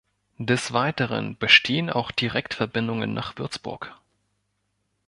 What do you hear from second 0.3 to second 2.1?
Des Weiteren bestehen auch